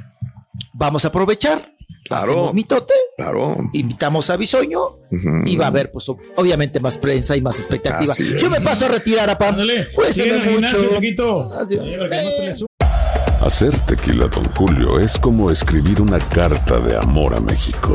vamos 0.73 1.05
a 1.05 1.09
aprovechar. 1.09 1.76
Claro. 2.07 2.23
Hacemos 2.23 2.53
mitote, 2.53 2.93
Claro. 3.17 3.57
invitamos 3.73 4.29
a 4.29 4.37
Bisoño 4.37 4.99
y 5.45 5.57
va 5.57 5.65
a 5.65 5.67
haber, 5.67 5.91
pues, 5.91 6.07
ob- 6.07 6.19
obviamente 6.37 6.79
más 6.79 6.97
prensa 6.97 7.35
y 7.35 7.41
más 7.41 7.57
expectativa. 7.57 8.13
Yo 8.39 8.49
me 8.49 8.61
paso 8.61 8.85
a 8.85 8.89
retirar, 8.89 9.29
a 9.29 9.37
el 10.31 10.51
mucho. 10.51 10.77
Hacer 13.41 13.77
tequila, 13.81 14.27
Don 14.27 14.45
Julio, 14.55 14.99
es 14.99 15.17
como 15.17 15.51
escribir 15.51 16.01
una 16.01 16.19
carta 16.19 16.79
de 16.79 16.97
amor 16.97 17.33
a 17.35 17.39
México. 17.39 17.93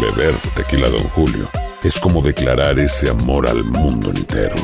Beber 0.00 0.34
tequila, 0.54 0.88
Don 0.88 1.04
Julio, 1.10 1.48
es 1.82 1.98
como 1.98 2.22
declarar 2.22 2.78
ese 2.78 3.08
amor 3.10 3.48
al 3.48 3.64
mundo 3.64 4.10
entero. 4.10 4.56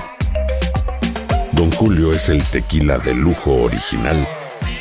Don 1.52 1.70
Julio 1.72 2.12
es 2.12 2.28
el 2.28 2.42
tequila 2.50 2.98
de 2.98 3.14
lujo 3.14 3.52
original, 3.62 4.26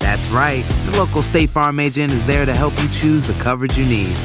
That's 0.00 0.28
right. 0.30 0.64
The 0.86 0.96
local 0.98 1.22
State 1.22 1.50
Farm 1.50 1.78
agent 1.78 2.12
is 2.12 2.26
there 2.26 2.44
to 2.46 2.54
help 2.54 2.72
you 2.82 2.88
choose 2.88 3.26
the 3.26 3.34
coverage 3.34 3.78
you 3.78 3.86
need. 3.86 4.16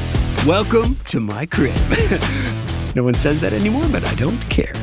Welcome 0.46 0.96
to 1.06 1.20
my 1.20 1.46
crib. 1.46 1.74
no 2.94 3.02
one 3.04 3.14
says 3.14 3.40
that 3.42 3.52
anymore, 3.52 3.84
but 3.90 4.04
I 4.04 4.14
don't 4.14 4.40
care. 4.48 4.74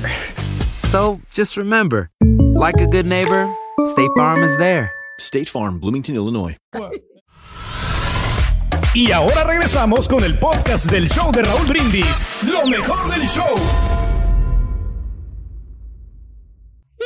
So 0.84 1.20
just 1.32 1.58
remember, 1.58 2.10
like 2.56 2.76
a 2.80 2.88
good 2.88 3.06
neighbor, 3.06 3.54
State 3.86 4.10
Farm 4.16 4.44
is 4.44 4.58
there. 4.58 4.92
State 5.20 5.50
Farm, 5.50 5.80
Bloomington, 5.80 6.16
Illinois. 6.16 6.58
Y 8.96 9.12
ahora 9.12 9.44
regresamos 9.44 10.08
con 10.08 10.24
el 10.24 10.38
podcast 10.38 10.92
del 10.92 11.10
show 11.10 11.32
de 11.32 11.42
Raúl 11.42 11.66
Brindis. 11.68 12.24
Lo 12.44 12.68
mejor 12.68 13.10
del 13.10 13.28
show. 13.28 13.56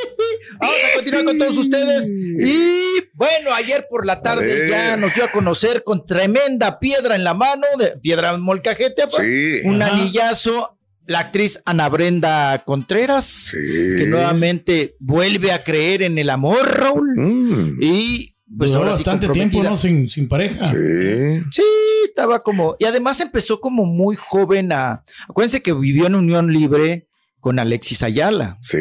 Vamos 0.60 0.76
a 0.92 0.96
continuar 0.96 1.26
con 1.26 1.38
todos 1.38 1.58
ustedes. 1.58 2.10
Y 2.10 3.10
bueno, 3.14 3.54
ayer 3.54 3.86
por 3.90 4.06
la 4.06 4.22
tarde 4.22 4.68
ya 4.70 4.98
nos 4.98 5.14
dio 5.14 5.24
a 5.26 5.32
conocer 5.32 5.84
con 5.84 6.06
tremenda 6.06 6.80
piedra 6.80 7.16
en 7.16 7.24
la 7.24 7.34
mano, 7.34 7.66
de 7.78 7.98
piedra 8.02 8.36
molcajete, 8.38 9.04
Sí. 9.10 9.68
un 9.68 9.82
Ajá. 9.82 9.94
anillazo. 9.96 10.74
La 11.10 11.20
actriz 11.20 11.62
Ana 11.64 11.88
Brenda 11.88 12.64
Contreras, 12.66 13.56
que 13.56 14.04
nuevamente 14.08 14.98
vuelve 15.00 15.54
a 15.54 15.64
creer 15.64 16.02
en 16.02 16.18
el 16.18 16.30
amor, 16.30 16.68
Raúl. 16.70 17.14
Mm. 17.16 17.78
Y 17.82 18.36
pues 18.58 18.72
Duró 18.72 18.84
ahora 18.84 18.98
sí 18.98 19.04
bastante 19.06 19.30
tiempo. 19.30 19.64
¿no? 19.64 19.78
Sin, 19.78 20.10
sin 20.10 20.28
pareja. 20.28 20.68
Sí. 20.70 21.42
Sí, 21.54 21.64
estaba 22.04 22.40
como. 22.40 22.76
Y 22.78 22.84
además 22.84 23.22
empezó 23.22 23.62
como 23.62 23.86
muy 23.86 24.18
joven 24.18 24.74
a. 24.74 25.02
Acuérdense 25.30 25.62
que 25.62 25.72
vivió 25.72 26.08
en 26.08 26.16
unión 26.16 26.52
libre 26.52 27.08
con 27.48 27.60
Alexis 27.60 28.04
Ayala. 28.04 28.58
Sí. 28.60 28.78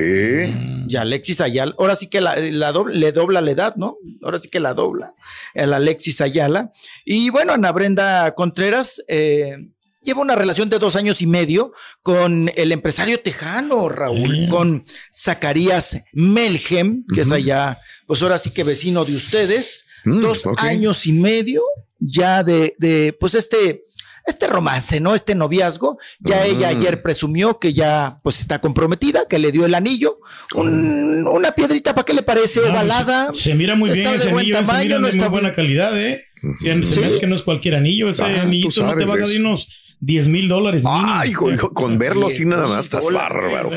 Y 0.89 0.97
Alexis 0.97 1.41
Ayala, 1.41 1.73
ahora 1.79 1.95
sí 1.95 2.09
que 2.09 2.21
la, 2.21 2.35
la 2.35 2.73
doble- 2.73 2.95
le 2.95 3.13
dobla 3.13 3.41
la 3.41 3.53
edad, 3.53 3.77
¿no? 3.77 3.97
Ahora 4.25 4.41
sí 4.41 4.49
que 4.49 4.59
la 4.59 4.75
dobla. 4.75 5.15
El 5.55 5.73
Alexis 5.73 6.21
Ayala. 6.21 6.73
Y 7.05 7.31
bueno, 7.31 7.53
Ana 7.53 7.71
Brenda 7.71 8.35
Contreras. 8.35 9.01
eh, 9.07 9.57
Lleva 10.03 10.21
una 10.21 10.35
relación 10.35 10.69
de 10.69 10.81
dos 10.81 10.97
años 10.97 11.23
y 11.23 11.29
medio 11.29 11.71
con 12.03 12.51
el 12.57 12.73
empresario 12.73 13.21
tejano, 13.21 13.89
Raúl, 13.89 14.49
con 14.49 14.83
Zacarías 15.15 15.99
Melgem, 16.13 17.05
que 17.15 17.21
es 17.21 17.31
allá, 17.31 17.79
pues 18.09 18.21
ahora 18.23 18.39
sí 18.39 18.51
que 18.51 18.65
vecino 18.65 19.05
de 19.05 19.15
ustedes. 19.15 19.85
Mm, 20.05 20.21
dos 20.23 20.45
años 20.59 21.07
y 21.07 21.13
medio 21.13 21.63
ya 22.01 22.43
de, 22.43 22.73
de, 22.79 23.17
pues 23.19 23.35
este, 23.35 23.85
este 24.27 24.47
romance, 24.49 25.01
¿no? 25.01 25.15
Este 25.15 25.35
noviazgo. 25.35 25.99
Ya 26.21 26.37
Mm. 26.45 26.57
ella 26.57 26.69
ayer 26.69 27.03
presumió 27.03 27.59
que 27.59 27.73
ya 27.73 28.19
pues 28.23 28.41
está 28.41 28.61
comprometida, 28.61 29.27
que 29.29 29.39
le 29.39 29.53
dio 29.53 29.65
el 29.67 29.75
anillo. 29.75 30.19
Un- 30.55 31.27
una 31.27 31.53
piedrita, 31.53 31.95
¿para 31.95 32.05
qué 32.05 32.13
le 32.15 32.23
parece? 32.23 32.61
No, 32.61 32.69
Ovalada. 32.73 33.33
Se, 33.33 33.41
se 33.43 33.55
mira 33.55 33.75
muy 33.75 33.91
bien 33.91 34.01
Está 34.01 34.11
de 34.13 34.17
ese 34.19 34.29
buen 34.33 34.41
anillo, 34.45 34.59
se 34.59 34.65
tamaño, 34.65 34.85
mira 34.85 34.99
no 34.99 35.07
de 35.07 35.13
muy 35.13 35.19
está 35.19 35.29
buena 35.29 35.53
calidad, 35.53 35.99
¿eh? 36.01 36.25
Se, 36.63 36.83
Sí. 36.85 37.01
me 37.01 37.07
hace 37.07 37.19
que 37.21 37.27
no 37.27 37.35
es 37.35 37.43
cualquier 37.43 37.75
anillo, 37.77 38.11
ese 38.11 38.23
Ah, 38.23 38.43
anillito 38.43 38.83
no 38.85 38.95
te 38.97 39.05
va 39.05 39.15
a 39.15 39.19
dar 39.19 39.29
unos 39.41 39.69
10 40.01 40.29
mil 40.29 40.49
dólares. 40.49 40.83
Ay, 40.87 41.31
hijo, 41.31 41.51
hijo, 41.51 41.73
con 41.73 41.99
verlo 41.99 42.27
así 42.27 42.45
nada 42.45 42.67
más, 42.67 42.85
estás 42.87 43.11
bárbaro. 43.11 43.69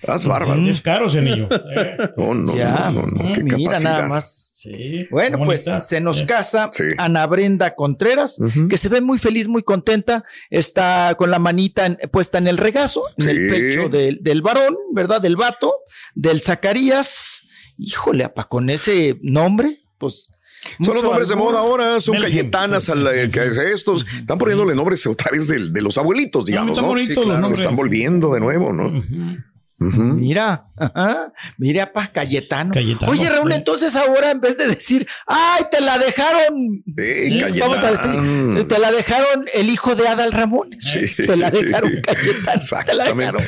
Estás 0.00 0.26
bárbaro. 0.26 0.60
Es 0.66 0.80
caro 0.82 1.08
ese 1.08 1.18
anillo. 1.18 1.48
eh. 1.50 1.96
No, 2.16 2.34
no, 2.34 2.56
Ya, 2.56 2.90
no, 2.90 3.02
no, 3.02 3.22
no, 3.24 3.32
qué 3.34 3.42
mira 3.42 3.56
capacidad. 3.70 3.90
nada 3.92 4.06
más. 4.08 4.52
Sí, 4.56 5.06
Bueno, 5.10 5.38
pues 5.44 5.64
se 5.80 6.00
nos 6.00 6.18
Sí. 6.18 6.26
casa 6.26 6.70
Sí. 6.72 6.84
Ana 6.98 7.26
Brenda 7.26 7.74
Contreras, 7.74 8.38
que 8.68 8.76
se 8.78 8.88
ve 8.88 9.00
muy 9.00 9.18
feliz, 9.18 9.48
muy 9.48 9.62
contenta. 9.62 10.24
Está 10.50 11.14
con 11.16 11.30
la 11.30 11.38
manita 11.38 11.86
en- 11.86 11.98
puesta 12.10 12.38
en 12.38 12.46
el 12.48 12.56
regazo, 12.56 13.02
en 13.18 13.28
el 13.28 13.36
Sí. 13.36 13.50
pecho 13.60 13.88
del, 13.88 14.18
del 14.22 14.42
varón, 14.42 14.76
¿verdad? 14.92 15.20
Del 15.20 15.36
vato, 15.36 15.74
del 16.14 16.40
Zacarías. 16.40 17.46
Híjole, 17.78 18.24
apa, 18.24 18.44
con 18.44 18.70
ese 18.70 19.18
nombre, 19.22 19.82
pues. 19.98 20.30
Son 20.82 20.94
los 20.94 21.04
nombres 21.04 21.28
de 21.28 21.36
moda 21.36 21.60
ahora, 21.60 22.00
son. 22.00 22.18
Cayetanas, 22.20 22.88
a 22.88 22.94
la- 22.96 23.12
estos. 23.14 24.04
Están 24.18 24.36
poniéndole 24.38 24.74
nombres 24.74 25.06
otra 25.06 25.30
vez 25.30 25.46
de, 25.46 25.58
los 25.80 25.96
abuelitos, 25.98 26.46
digamos, 26.46 26.70
están 26.70 26.86
¿no? 26.86 26.94
los 26.94 27.28
Los 27.28 27.40
nombres. 27.40 27.60
están 27.60 27.76
volviendo 27.76 28.32
de 28.34 28.40
nuevo, 28.40 28.72
¿no? 28.72 29.04
Mira, 29.78 30.68
ajá, 30.76 31.32
mira, 31.58 31.92
pa, 31.92 32.06
Cayetano. 32.10 32.72
Cayetano, 32.72 33.12
Oye, 33.12 33.28
Raúl, 33.28 33.50
sí. 33.52 33.58
entonces 33.58 33.94
ahora 33.94 34.30
en 34.30 34.40
vez 34.40 34.56
de 34.56 34.68
decir, 34.68 35.06
ay, 35.26 35.64
te 35.70 35.80
la 35.82 35.98
dejaron, 35.98 36.82
Sí, 36.96 37.42
vamos 37.60 37.84
a 37.84 37.90
decir, 37.90 38.66
te 38.68 38.78
la 38.78 38.90
dejaron 38.90 39.44
el 39.52 39.68
hijo 39.68 39.94
de 39.94 40.08
Adal 40.08 40.32
Ramones. 40.32 40.82
Sí. 40.84 41.24
Te 41.26 41.36
la 41.36 41.50
dejaron 41.50 41.92
Cayetano. 42.02 42.62
Te 42.86 42.94
la 42.94 43.04
dejaron, 43.14 43.42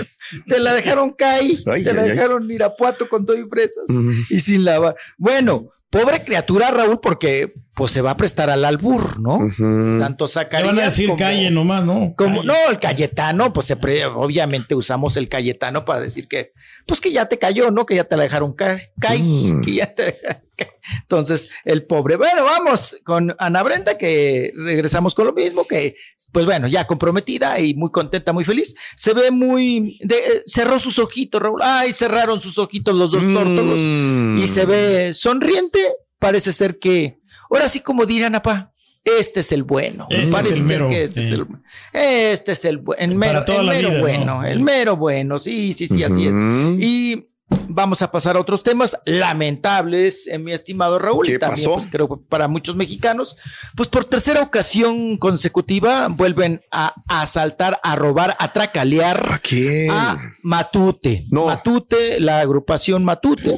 te 0.47 0.61
la 0.61 0.73
dejaron 0.75 1.11
Cay. 1.13 1.65
Ay, 1.67 1.85
te 1.85 1.93
la 1.95 2.03
ay, 2.03 2.11
ay. 2.11 2.17
dejaron 2.17 2.51
Irapuato 2.51 3.09
con 3.09 3.25
todo 3.25 3.39
y 3.39 3.49
fresas 3.49 3.85
Ujú. 3.89 4.13
y 4.29 4.41
sin 4.41 4.65
lavar. 4.65 4.97
Bueno, 5.17 5.71
pobre 5.91 6.23
criatura, 6.25 6.71
Raúl, 6.71 7.01
porque 7.01 7.53
pues 7.75 7.93
se 7.93 8.03
va 8.03 8.11
a 8.11 8.17
prestar 8.17 8.51
al 8.51 8.65
albur, 8.65 9.21
¿no? 9.21 9.37
Ujú. 9.37 9.99
Tanto 10.01 10.27
Te 10.27 10.33
Zacarías 10.33 10.75
van 10.75 10.79
a 10.81 10.85
decir 10.87 11.07
como- 11.07 11.19
calle 11.19 11.51
nomás, 11.51 11.85
¿no? 11.85 12.15
como, 12.17 12.37
Calle. 12.43 12.47
no, 12.47 12.55
el 12.71 12.79
Cayetano, 12.81 13.53
pues 13.53 13.67
se 13.67 13.77
pre- 13.77 14.05
obviamente 14.07 14.75
usamos 14.75 15.17
el 15.17 15.29
Cayetano 15.29 15.85
para 15.85 16.01
decir 16.01 16.27
que, 16.29 16.53
pues 16.87 17.01
que 17.01 17.13
ya 17.13 17.27
te 17.27 17.39
cayó, 17.39 17.71
¿no? 17.71 17.87
Que 17.87 17.95
ya 17.95 18.05
te 18.05 18.17
la 18.17 18.25
dejaron 18.25 18.53
caer, 18.55 18.91
caer, 19.01 19.21
Mm. 19.23 19.63
que 19.63 19.73
ya 19.75 19.95
te 19.95 20.03
dejaron 20.07 20.43
caer. 20.57 20.75
Entonces, 21.03 21.49
el 21.65 21.85
pobre. 21.87 22.17
Bueno, 22.17 22.45
vamos 22.45 22.99
con 23.05 23.35
Ana 23.39 23.63
Brenda, 23.63 23.97
que 23.99 24.53
regresamos 24.57 25.15
con 25.15 25.27
lo 25.27 25.33
mismo, 25.33 25.67
que, 25.67 25.95
pues 26.33 26.45
bueno, 26.47 26.67
ya 26.69 26.87
comprometida 26.87 27.59
y 27.61 27.75
muy 27.75 27.91
contenta, 27.91 28.33
muy 28.33 28.45
feliz. 28.45 28.75
Se 28.97 29.13
ve 29.15 29.31
muy, 29.31 29.99
de- 30.03 30.17
eh, 30.17 30.43
cerró 30.47 30.79
sus 30.79 30.99
ojitos, 30.99 31.41
Raúl. 31.43 31.61
Ay, 31.63 31.93
cerraron 31.93 32.41
sus 32.41 32.59
ojitos 32.59 32.95
los 32.95 33.11
dos 33.11 33.23
tórtolos 33.33 33.79
Mm. 33.79 34.41
y 34.43 34.49
se 34.49 34.67
ve 34.67 35.15
sonriente. 35.15 35.79
Parece 36.19 36.53
ser 36.53 36.79
que, 36.79 37.19
ahora 37.51 37.69
sí, 37.69 37.81
como 37.81 38.05
dirán, 38.07 38.35
apá, 38.35 38.73
este 39.05 39.41
es 39.41 39.53
el 39.53 39.63
bueno. 39.63 40.07
Este 40.11 40.25
es 40.25 40.29
Parece 40.31 40.55
el 40.55 40.59
ser 40.59 40.67
mero, 40.67 40.89
que 40.89 41.03
este 41.05 41.21
es 41.23 41.31
el 41.31 41.47
este 41.93 42.53
es 42.53 42.65
el, 42.65 42.83
bu- 42.85 42.95
el 42.99 43.15
mero, 43.15 43.33
Para 43.35 43.45
toda 43.45 43.61
el 43.61 43.67
mero 43.69 43.89
vida, 43.91 44.01
bueno, 44.01 44.25
¿no? 44.25 44.45
el 44.45 44.61
mero 44.61 44.97
bueno. 44.97 45.39
Sí, 45.39 45.73
sí, 45.73 45.87
sí, 45.89 46.03
así 46.03 46.27
es. 46.27 46.35
Y 46.79 47.29
vamos 47.69 48.03
a 48.03 48.11
pasar 48.11 48.37
a 48.37 48.41
otros 48.41 48.63
temas 48.63 48.97
lamentables, 49.07 50.27
eh, 50.27 50.39
mi 50.39 50.53
estimado 50.53 50.99
Raúl. 50.99 51.27
¿Qué 51.27 51.35
y 51.35 51.39
también, 51.39 51.65
pasó? 51.67 51.75
pues, 51.75 51.89
creo 51.91 52.09
que 52.09 52.15
para 52.29 52.49
muchos 52.49 52.77
mexicanos, 52.77 53.37
pues 53.77 53.89
por 53.89 54.05
tercera 54.05 54.43
ocasión 54.43 55.17
consecutiva 55.17 56.09
vuelven 56.09 56.61
a, 56.71 56.95
asaltar, 57.09 57.79
a 57.83 57.97
robar, 57.97 58.37
a 58.39 58.53
tracalear 58.53 59.33
¿A 59.33 59.39
quién? 59.39 59.91
a 59.91 60.17
Matute. 60.43 61.27
No. 61.31 61.47
Matute, 61.47 62.21
la 62.21 62.41
agrupación 62.41 63.05
Matute, 63.05 63.57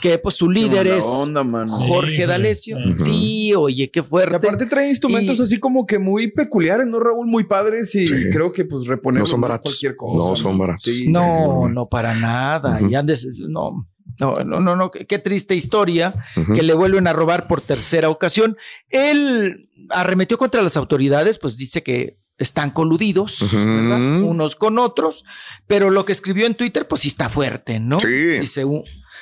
que 0.00 0.18
pues 0.18 0.34
su 0.34 0.50
líder 0.50 0.86
es 0.88 1.04
onda. 1.04 1.44
Jorge. 1.68 2.26
D'Alessio. 2.26 2.76
Sí, 2.98 3.54
oye, 3.54 3.90
qué 3.90 4.00
Y 4.00 4.02
fuerte. 4.02 4.36
aparte 4.36 4.66
trae 4.66 4.88
instrumentos 4.88 5.38
Y- 5.38 5.42
así 5.42 5.58
como 5.60 5.86
que 5.86 5.98
muy 5.98 6.30
peculiares, 6.30 6.86
¿no, 6.86 6.98
Raúl? 7.00 7.26
Muy 7.26 7.44
padres 7.44 7.94
y 7.94 8.06
Sí. 8.06 8.14
creo 8.32 8.52
que 8.52 8.64
pues 8.64 8.86
reponer 8.86 9.20
No 9.20 9.26
son 9.26 9.40
baratos. 9.40 9.72
cualquier 9.72 9.96
cosa. 9.96 10.16
No 10.16 10.36
son 10.36 10.58
baratos. 10.58 10.82
Sí. 10.84 11.08
No, 11.08 11.68
no 11.68 11.86
para 11.88 12.14
nada. 12.14 12.76
Ujú. 12.80 12.90
Y 12.90 12.94
andes, 12.94 13.27
no, 13.48 13.88
no, 14.20 14.44
no, 14.44 14.60
no, 14.60 14.76
no, 14.76 14.90
qué, 14.90 15.18
triste 15.18 15.54
historia 15.54 16.14
que 16.54 16.62
le 16.62 16.74
vuelven 16.74 17.06
a 17.06 17.12
robar 17.12 17.46
por 17.46 17.60
tercera 17.60 18.08
ocasión. 18.08 18.56
Él 18.88 19.70
arremetió 19.90 20.38
contra 20.38 20.62
las 20.62 20.76
autoridades, 20.76 21.38
pues 21.38 21.56
dice 21.56 21.82
que 21.82 22.18
están 22.38 22.70
coludidos. 22.70 23.40
¿verdad? 23.52 24.22
Unos 24.22 24.56
con 24.56 24.78
otros, 24.78 25.24
pero 25.66 25.90
lo 25.90 26.04
que 26.04 26.12
escribió 26.12 26.46
en 26.46 26.54
Twitter, 26.54 26.88
pues 26.88 27.02
sí 27.02 27.08
está 27.08 27.28
fuerte, 27.28 27.80
¿no? 27.80 28.00
Sí. 28.00 28.08
Dice, 28.08 28.64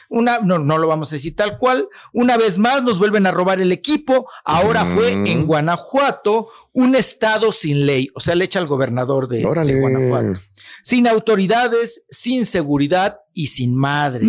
una, 0.08 0.38
no, 0.38 0.58
no 0.58 0.78
lo 0.78 0.86
vamos 0.86 1.12
a 1.12 1.16
decir 1.16 1.34
tal 1.34 1.58
cual, 1.58 1.88
una 2.12 2.36
vez 2.36 2.58
más 2.58 2.82
nos 2.82 2.98
vuelven 2.98 3.26
a 3.26 3.32
robar 3.32 3.60
el 3.60 3.72
equipo, 3.72 4.28
ahora 4.44 4.86
fue 4.86 5.12
en 5.12 5.46
Guanajuato, 5.46 6.48
un 6.72 6.94
estado 6.94 7.52
sin 7.52 7.86
ley, 7.86 8.10
o 8.14 8.20
sea, 8.20 8.34
le 8.34 8.44
echa 8.44 8.60
al 8.60 8.66
gobernador 8.66 9.28
de, 9.28 9.38
de. 9.38 9.80
Guanajuato 9.80 10.40
sin 10.86 11.08
autoridades, 11.08 12.06
sin 12.10 12.46
seguridad 12.46 13.16
y 13.38 13.48
sin 13.48 13.76
madres. 13.76 14.26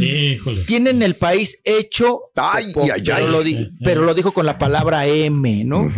Híjole. 0.00 0.62
Tienen 0.62 1.02
el 1.02 1.16
país 1.16 1.60
hecho, 1.64 2.20
Ay, 2.36 2.72
popó, 2.72 2.86
ay, 2.92 3.02
pero, 3.04 3.16
ay. 3.16 3.26
Lo 3.28 3.42
di- 3.42 3.68
pero 3.82 4.02
lo 4.04 4.14
dijo 4.14 4.32
con 4.32 4.46
la 4.46 4.56
palabra 4.58 5.06
M, 5.06 5.64
¿no? 5.64 5.92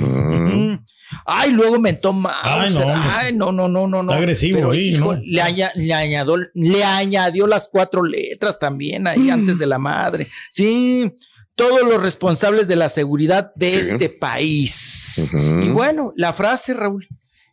Ay, 1.26 1.52
luego 1.52 1.78
mentó 1.78 2.12
Mauser. 2.12 2.42
Ay, 2.42 2.72
no. 2.74 2.92
Ay, 2.94 3.32
no, 3.36 3.52
no, 3.52 3.68
no, 3.68 3.86
no, 3.86 4.02
no. 4.02 4.10
Está 4.10 4.16
agresivo 4.16 4.56
Pero, 4.56 4.70
ahí, 4.72 4.94
hijo, 4.94 5.14
¿no? 5.14 5.20
Le, 5.24 5.42
aña- 5.42 5.70
le 5.74 5.92
añadió, 5.94 6.36
le 6.54 6.82
añadió 6.84 7.46
las 7.46 7.68
cuatro 7.68 8.02
letras 8.02 8.58
también 8.58 9.02
Mm. 9.02 9.06
ahí 9.06 9.30
antes 9.30 9.58
de 9.58 9.66
la 9.66 9.78
madre. 9.78 10.26
Sí, 10.50 11.12
todos 11.54 11.82
los 11.82 12.02
responsables 12.02 12.68
de 12.68 12.76
la 12.76 12.88
seguridad 12.88 13.52
de 13.54 13.70
Sí. 13.70 13.76
este 13.92 14.08
país. 14.08 15.32
Y 15.34 15.68
bueno, 15.68 16.12
la 16.16 16.32
frase, 16.32 16.72
Raúl, 16.74 17.06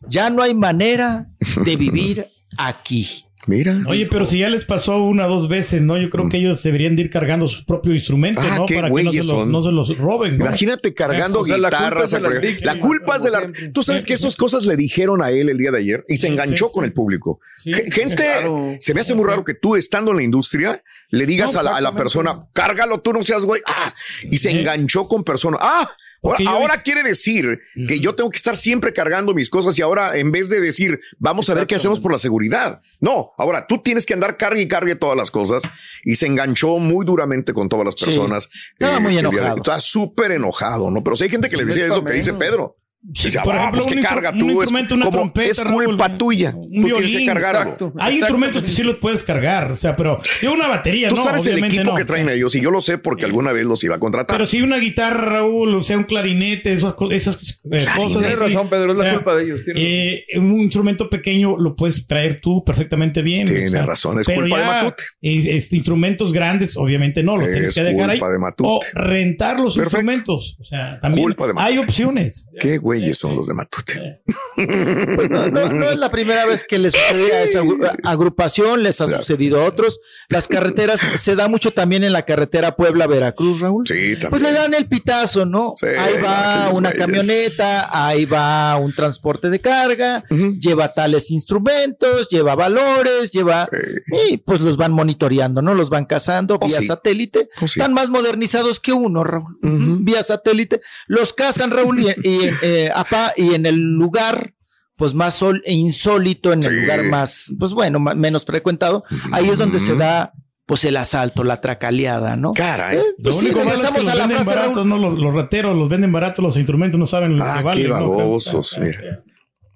ya 0.08 0.30
no 0.30 0.42
hay 0.42 0.54
manera 0.54 1.28
de 1.64 1.76
vivir 1.76 2.26
aquí. 2.56 3.23
Mira. 3.46 3.82
Oye, 3.86 4.06
pero 4.10 4.24
si 4.24 4.38
ya 4.38 4.48
les 4.48 4.64
pasó 4.64 5.02
una 5.02 5.26
o 5.26 5.28
dos 5.28 5.48
veces, 5.48 5.82
¿no? 5.82 5.98
Yo 5.98 6.08
creo 6.08 6.28
que 6.28 6.38
ellos 6.38 6.62
deberían 6.62 6.96
de 6.96 7.02
ir 7.02 7.10
cargando 7.10 7.46
su 7.46 7.64
propio 7.66 7.92
instrumento, 7.92 8.40
Ah, 8.42 8.54
¿no? 8.58 8.66
qué 8.66 8.76
Para 8.76 8.90
que 8.90 9.02
no 9.02 9.12
se, 9.12 9.46
no 9.46 9.62
se 9.62 9.70
los 9.72 9.98
roben, 9.98 10.38
¿no? 10.38 10.46
Imagínate 10.46 10.94
cargando 10.94 11.40
O 11.40 11.46
sea, 11.46 11.58
la 11.58 11.68
culpa 11.70 11.78
guitarras. 11.84 12.04
es 12.12 12.60
de 12.60 12.64
la 12.66 12.78
culpa 12.78 13.16
es 13.16 13.22
de 13.22 13.30
la. 13.30 13.52
Tú 13.72 13.82
sabes 13.82 14.04
que 14.04 14.14
esas 14.14 14.36
cosas 14.36 14.64
le 14.66 14.76
dijeron 14.76 15.20
a 15.22 15.30
él 15.30 15.48
el 15.50 15.58
día 15.58 15.70
de 15.70 15.78
ayer 15.78 16.04
y 16.08 16.16
se 16.16 16.28
enganchó 16.28 16.68
sí, 16.68 16.72
con 16.74 16.84
el 16.84 16.92
público. 16.92 17.40
Sí, 17.54 17.72
Gente, 17.72 18.16
claro. 18.16 18.76
se 18.80 18.94
me 18.94 19.00
hace 19.02 19.14
muy 19.14 19.26
raro 19.26 19.44
que 19.44 19.54
tú 19.54 19.76
estando 19.76 20.10
en 20.12 20.16
la 20.18 20.22
industria 20.22 20.82
le 21.10 21.26
digas 21.26 21.52
No, 21.52 21.60
a, 21.60 21.62
la, 21.62 21.76
a 21.76 21.80
la 21.80 21.94
persona, 21.94 22.46
cárgalo, 22.52 23.00
tú 23.00 23.12
no 23.12 23.22
seas 23.22 23.42
güey. 23.44 23.60
Ah, 23.66 23.94
y 24.30 24.38
se 24.38 24.50
Sí. 24.50 24.58
enganchó 24.58 25.06
con 25.06 25.22
personas. 25.22 25.60
Ah, 25.62 25.90
ahora, 26.46 26.82
quiere 26.82 27.02
decir 27.02 27.60
que 27.88 28.00
yo 28.00 28.14
tengo 28.14 28.30
que 28.30 28.36
estar 28.36 28.56
siempre 28.56 28.92
cargando 28.92 29.34
mis 29.34 29.50
cosas 29.50 29.78
y 29.78 29.82
ahora 29.82 30.16
en 30.16 30.32
vez 30.32 30.48
de 30.48 30.60
decir, 30.60 31.00
vamos 31.18 31.50
a 31.50 31.54
ver 31.54 31.66
qué 31.66 31.74
hacemos 31.74 32.00
por 32.00 32.12
la 32.12 32.18
seguridad. 32.18 32.80
No, 33.00 33.32
ahora 33.36 33.66
tú 33.66 33.82
tienes 33.82 34.06
que 34.06 34.14
andar 34.14 34.36
cargue 34.36 34.62
y 34.62 34.68
cargue 34.68 34.94
todas 34.94 35.16
las 35.16 35.30
cosas 35.30 35.62
y 36.04 36.16
se 36.16 36.26
enganchó 36.26 36.78
muy 36.78 37.04
duramente 37.04 37.52
con 37.52 37.68
todas 37.68 37.84
las 37.86 37.94
Sí. 37.96 38.06
personas. 38.06 38.48
Estaba 38.78 39.00
muy 39.00 39.16
el 39.16 39.22
día 39.22 39.30
de- 39.30 39.36
enojado. 39.36 39.56
Estaba 39.58 39.80
súper 39.80 40.32
enojado, 40.32 40.90
¿no? 40.90 41.02
Pero 41.04 41.16
si 41.16 41.24
hay 41.24 41.30
gente 41.30 41.48
que 41.50 41.56
le 41.56 41.64
decía 41.64 41.86
eso 41.86 42.04
que 42.04 42.12
dice. 42.12 42.32
Pedro. 42.34 42.76
Sí, 43.12 43.28
por 43.44 43.54
"Ah, 43.54 43.58
ejemplo, 43.60 43.84
pues 43.84 43.96
un, 43.96 44.02
carga 44.02 44.30
instru- 44.30 44.34
un 44.34 44.38
tú, 44.40 44.46
es 44.46 44.52
instrumento, 44.54 44.94
una 44.94 45.04
como- 45.04 45.16
trompeta, 45.18 45.50
es 45.50 45.60
culpa 45.62 46.08
Raúl, 46.08 46.18
tuya. 46.18 46.54
Un 46.56 46.62
Tú 46.64 46.68
tienes 46.70 46.94
que 46.94 47.06
violín, 47.08 47.26
cargarlo. 47.28 47.60
exacto. 47.60 47.92
Hay 47.98 48.16
instrumentos 48.16 48.62
que 48.62 48.70
sí 48.70 48.82
los 48.82 48.96
puedes 48.96 49.22
cargar, 49.24 49.72
o 49.72 49.76
sea, 49.76 49.94
pero 49.94 50.20
yo 50.40 50.54
una 50.54 50.68
batería, 50.68 51.10
Tú 51.10 51.16
no, 51.16 51.22
sabes 51.24 51.46
el 51.46 51.62
equipo 51.62 51.84
no. 51.84 51.94
que 51.96 52.04
traen 52.06 52.30
ellos 52.30 52.54
y 52.54 52.62
yo 52.62 52.70
lo 52.70 52.80
sé 52.80 52.96
porque 52.96 53.26
alguna 53.26 53.52
vez 53.52 53.66
los 53.66 53.84
iba 53.84 53.96
a 53.96 53.98
contratar. 53.98 54.34
Pero 54.36 54.46
si 54.46 54.62
una 54.62 54.78
guitarra, 54.78 55.22
Raúl, 55.34 55.74
o 55.74 55.82
sea, 55.82 55.98
un 55.98 56.04
clarinete, 56.04 56.72
esas, 56.72 56.94
esas 57.10 57.60
eh, 57.70 57.84
cosas. 57.94 58.20
Tienes 58.22 58.38
razón, 58.38 58.70
Pedro, 58.70 58.92
es 58.94 58.98
o 58.98 59.02
la 59.02 59.12
culpa 59.14 59.34
de 59.36 59.44
ellos. 59.44 59.60
eh, 59.76 60.24
un 60.36 60.60
instrumento 60.60 61.10
pequeño 61.10 61.58
lo 61.58 61.76
puedes 61.76 62.06
traer 62.06 62.40
tú 62.40 62.64
perfectamente 62.64 63.20
bien. 63.20 63.46
Tienes 63.48 63.84
razón, 63.84 64.18
es 64.20 64.26
pero 64.26 64.40
culpa 64.40 64.58
de 64.58 64.64
Matute. 64.64 65.02
este, 65.20 65.76
instrumentos 65.76 66.32
grandes, 66.32 66.76
obviamente 66.78 67.22
no, 67.22 67.36
los 67.36 67.48
tienes 67.50 67.68
Es 67.70 67.74
que 67.74 67.82
dejar 67.82 68.08
ahí. 68.10 68.18
culpa 68.18 68.32
de. 68.32 68.54
O 68.62 68.80
rentar 68.94 69.60
los 69.60 69.76
instrumentos. 69.76 70.56
O 70.60 70.64
sea, 70.64 70.98
también 71.00 71.24
Culpa 71.24 71.46
de 71.46 71.52
Matute. 71.52 71.72
hay 71.72 71.78
opciones. 71.78 72.48
Qué 72.58 72.78
güeyes 72.98 73.18
son 73.18 73.36
los 73.36 73.46
de 73.46 73.54
Matute. 73.54 74.22
Pues 74.56 75.30
no, 75.30 75.48
no- 75.48 75.68
no 75.72 75.90
es 75.90 75.98
la 75.98 76.10
primera 76.10 76.46
vez 76.46 76.64
que 76.64 76.78
le 76.78 76.90
sucede 76.90 77.32
a 77.32 77.42
esa 77.42 77.62
agru- 77.62 77.90
agrupación, 78.04 78.82
les 78.84 79.00
ha 79.00 79.08
sucedido 79.08 79.60
a 79.60 79.66
otros. 79.66 79.98
Las 80.28 80.46
carreteras 80.46 81.00
se 81.16 81.34
da 81.34 81.48
mucho 81.48 81.72
también 81.72 82.04
en 82.04 82.12
la 82.12 82.22
carretera 82.22 82.76
Puebla-Veracruz, 82.76 83.60
Raúl. 83.60 83.84
Sí, 83.86 84.14
Pues 84.30 84.42
le 84.42 84.52
dan 84.52 84.72
el 84.74 84.86
pitazo, 84.86 85.44
¿no? 85.44 85.74
ahí 85.98 86.14
va 86.22 86.70
una 86.70 86.90
güeyes. 86.90 87.04
camioneta, 87.04 88.06
ahí 88.06 88.24
va 88.26 88.76
un 88.76 88.94
transporte 88.94 89.50
de 89.50 89.60
carga, 89.60 90.22
lleva 90.60 90.92
tales 90.94 91.30
instrumentos, 91.32 92.28
lleva 92.28 92.54
valores, 92.54 93.32
lleva 93.32 93.68
y 94.28 94.36
pues 94.38 94.60
los 94.60 94.76
van 94.76 94.92
monitoreando, 94.92 95.62
¿no? 95.62 95.74
Los 95.74 95.90
van 95.90 96.04
cazando 96.06 96.58
Oh, 96.60 96.66
vía 96.66 96.80
sí. 96.80 96.86
satélite. 96.86 97.48
Oh, 97.60 97.66
sí. 97.66 97.80
Están 97.80 97.92
más 97.92 98.08
modernizados 98.08 98.78
que 98.78 98.92
uno, 98.92 99.24
Raúl. 99.24 99.56
Vía 99.62 100.22
satélite. 100.22 100.80
Los 101.08 101.32
cazan, 101.32 101.70
Raúl, 101.72 102.00
y, 102.00 102.08
y, 102.22 102.50
eh, 102.62 102.83
y 103.36 103.54
en 103.54 103.66
el 103.66 103.76
lugar 103.76 104.54
pues 104.96 105.12
más 105.12 105.34
sol 105.34 105.60
e 105.64 105.72
insólito, 105.72 106.52
en 106.52 106.62
el 106.62 106.70
Sí. 106.70 106.74
lugar 106.76 107.02
más, 107.04 107.52
pues 107.58 107.72
bueno, 107.72 107.98
menos 107.98 108.44
frecuentado, 108.44 109.02
ahí 109.32 109.48
es 109.48 109.58
donde 109.58 109.80
se 109.80 109.96
da 109.96 110.32
pues 110.66 110.84
el 110.84 110.96
asalto, 110.96 111.42
la 111.44 111.60
tracaleada, 111.60 112.36
¿no? 112.36 112.52
Caray. 112.52 112.96
Eh, 112.98 113.02
Lo 113.18 113.24
pues 113.24 113.36
sí, 113.36 113.46
único 113.46 113.58
malo 113.64 113.72
es 113.72 113.80
que 113.80 113.86
regresamos 113.88 114.04
los 114.04 114.12
a 114.12 114.16
la 114.16 114.28
frase, 114.28 114.44
baratos, 114.44 114.74
Raúl. 114.76 114.88
¿no? 114.88 114.98
Los, 114.98 115.18
los 115.18 115.34
rateros 115.34 115.76
los 115.76 115.88
venden 115.88 116.12
baratos, 116.12 116.42
los 116.44 116.56
instrumentos 116.56 116.98
no 116.98 117.06
saben 117.06 117.36
lo 117.36 117.44
Ah, 117.44 117.56
que 117.58 117.64
valen. 117.64 117.82
qué 117.82 117.88
¿no? 117.88 117.94
babosos, 118.10 118.78
mira. 118.80 119.20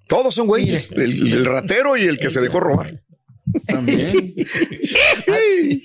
Todos 0.07 0.35
son 0.35 0.47
güeyes. 0.47 0.91
El, 0.93 1.31
el 1.33 1.45
ratero 1.45 1.97
y 1.97 2.05
el 2.05 2.19
que 2.19 2.31
se 2.31 2.41
dejó 2.41 2.61
robar. 2.61 3.03
Ay, 5.27 5.83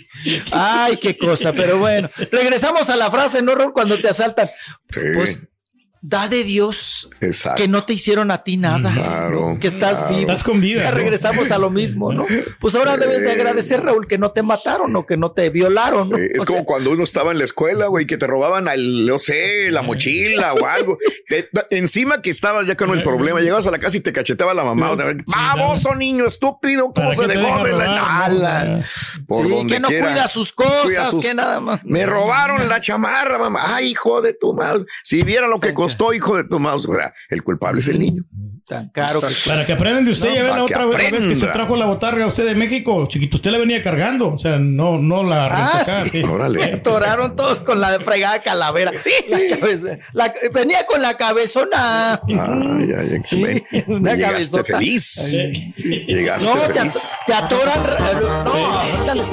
Ay, 0.52 0.98
qué 0.98 1.18
cosa, 1.18 1.54
pero 1.54 1.78
bueno. 1.80 2.10
Regresamos 2.32 2.90
a 2.90 2.96
la 2.96 3.10
frase, 3.12 3.42
¿no, 3.42 3.56
Raúl? 3.56 3.74
Cuando 3.74 3.98
te 4.00 4.08
asaltan. 4.08 4.48
Pues 5.16 5.40
da 6.06 6.28
de 6.28 6.44
Dios 6.44 7.10
Exacto. 7.22 7.62
que 7.62 7.70
no 7.70 7.86
te 7.86 7.94
hicieron 7.94 8.30
a 8.30 8.44
ti 8.44 8.58
nada. 8.58 8.92
Claro, 8.94 9.58
que 9.62 9.68
estás 9.68 10.00
claro. 10.00 10.10
vivo. 10.18 10.22
Estás 10.30 10.44
con 10.44 10.60
vida, 10.60 10.84
Ya 10.84 10.92
¿no? 10.92 10.98
regresamos 10.98 11.50
a 11.50 11.58
lo 11.58 11.70
mismo, 11.70 12.12
¿no? 12.12 12.26
Pues 12.60 12.76
ahora 12.76 12.98
debes 12.98 13.22
de 13.22 13.32
agradecer, 13.32 13.82
Raúl, 13.82 14.06
que 14.06 14.18
no 14.18 14.32
te 14.32 14.44
mataron 14.44 14.94
o 14.98 15.06
que 15.06 15.16
no 15.16 15.32
te 15.32 15.50
violaron, 15.50 16.10
¿no? 16.10 16.18
Es 16.18 16.42
O 16.42 16.46
como 16.46 16.58
sea, 16.60 16.66
cuando 16.66 16.92
uno 16.92 17.06
estaba 17.06 17.32
en 17.32 17.38
la 17.38 17.46
escuela, 17.46 17.88
güey, 17.88 18.06
que 18.06 18.18
te 18.18 18.28
robaban 18.28 18.68
al, 18.68 19.06
no 19.06 19.18
sé, 19.18 19.72
la 19.72 19.82
mochila 19.82 20.54
o 20.56 20.66
algo. 20.66 20.98
Encima 21.70 22.22
que 22.22 22.30
estabas 22.32 22.68
ya 22.68 22.76
con 22.76 22.92
el 22.92 23.02
problema, 23.02 23.40
llegabas 23.40 23.66
a 23.68 23.72
la 23.72 23.80
casa 23.80 23.96
y 23.96 24.02
te 24.02 24.12
cacheteaba 24.12 24.54
la 24.54 24.66
mamá. 24.66 24.92
otra 24.92 25.06
vez, 25.06 25.18
Baboso 25.28 25.96
niño, 25.96 26.26
estúpido, 26.26 26.92
¿cómo 26.94 27.12
¿Para 27.12 27.16
se 27.16 27.28
dejó 27.28 27.64
de 27.64 27.72
la 27.72 27.94
chala? 27.94 28.66
no? 28.66 28.84
Por 29.26 29.46
sí, 29.46 29.52
donde 29.52 29.74
que 29.76 29.80
no 29.80 29.88
quiera. 29.88 30.08
cuida 30.08 30.28
sus 30.28 30.52
Cuida 30.52 30.70
cosas, 30.84 31.12
sus- 31.12 31.26
que 31.26 31.34
nada 31.34 31.62
más. 31.62 31.82
Me 31.86 32.06
robaron 32.06 32.68
la 32.68 32.82
chamarra, 32.82 33.38
mamá. 33.38 33.76
Ay, 33.76 33.92
hijo 33.92 34.22
de 34.22 34.34
tu 34.34 34.54
mouse. 34.54 34.86
Si 35.04 35.22
vieran 35.22 35.50
lo 35.50 35.60
que 35.62 35.74
costó, 35.74 35.93
hijo 36.14 36.38
de 36.38 36.44
tu 36.46 36.60
mouse. 36.60 36.88
O 36.88 36.96
sea, 36.96 37.14
el 37.30 37.44
culpable 37.44 37.80
es 37.82 37.88
el 37.88 38.00
niño. 38.00 38.24
Tan 38.66 38.90
caro 38.90 39.20
que 39.20 39.28
Para 39.46 39.66
que 39.66 39.74
aprendan 39.74 40.06
de 40.06 40.12
usted, 40.12 40.30
No, 40.30 40.36
ya 40.36 40.44
ven 40.44 40.56
la 40.56 40.64
otra 40.64 40.86
vez, 40.86 41.28
que 41.28 41.36
se 41.36 41.48
trajo 41.48 41.76
la 41.76 41.86
botarga 41.86 42.24
a 42.24 42.28
usted 42.28 42.46
de 42.46 42.56
México, 42.56 43.08
chiquito, 43.10 43.36
usted 43.36 43.52
la 43.52 43.58
venía 43.58 43.82
cargando, 43.84 44.34
o 44.34 44.38
sea, 44.38 44.58
no, 44.58 44.98
no 44.98 45.22
la 45.22 45.50
rentó 45.50 45.64
Ah, 45.74 45.82
acá. 45.82 46.04
sí. 46.06 46.10
sí. 46.12 46.24
Órale. 46.24 46.64
Atoraron 46.64 47.36
todos 47.36 47.60
con 47.60 47.82
la 47.82 48.00
fregada 48.00 48.42
calavera. 48.42 48.92
La 49.30 49.58
cabeza- 49.60 49.98
la- 50.14 50.34
venía 50.54 50.86
con 50.86 51.02
la 51.02 51.18
cabezona. 51.18 52.14
Ay, 52.14 52.90
ay, 52.98 53.10
excelente. 53.16 53.84
una 53.88 54.14
Llegaste 54.16 54.32
cabezota. 54.34 54.64
feliz. 54.78 55.04
Sí. 55.12 55.74
Llegaste 56.08 56.46
No, 56.46 56.54
te, 56.56 56.74
feliz. 56.80 57.10
te 57.28 57.34
atoran. 57.34 57.80
No, 58.46 58.52
ahorita 58.54 59.16
les 59.16 59.26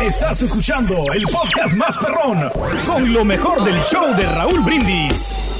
Estás 0.00 0.42
escuchando 0.42 0.94
el 1.14 1.22
podcast 1.24 1.74
más 1.76 1.96
perrón 1.98 2.50
con 2.86 3.12
lo 3.12 3.24
mejor 3.24 3.64
del 3.64 3.80
show 3.82 4.14
de 4.16 4.26
Raúl 4.26 4.60
Brindis. 4.60 5.54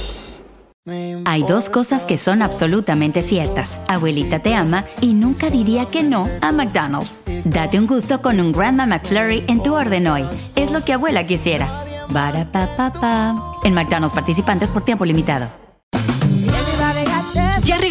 Hay 1.24 1.42
dos 1.44 1.70
cosas 1.70 2.04
que 2.04 2.18
son 2.18 2.42
absolutamente 2.42 3.22
ciertas. 3.22 3.80
Abuelita 3.88 4.40
te 4.40 4.54
ama 4.54 4.84
y 5.00 5.14
nunca 5.14 5.48
diría 5.48 5.86
que 5.86 6.02
no 6.02 6.28
a 6.42 6.52
McDonald's. 6.52 7.22
Date 7.44 7.78
un 7.78 7.86
gusto 7.86 8.20
con 8.20 8.38
un 8.38 8.52
Grandma 8.52 8.86
McFlurry 8.86 9.44
en 9.48 9.62
tu 9.62 9.74
orden 9.74 10.06
hoy. 10.08 10.24
Es 10.56 10.70
lo 10.70 10.84
que 10.84 10.92
abuela 10.92 11.26
quisiera. 11.26 11.84
Barapapapa. 12.10 13.34
En 13.64 13.72
McDonald's 13.72 14.14
participantes 14.14 14.68
por 14.68 14.84
tiempo 14.84 15.06
limitado. 15.06 15.63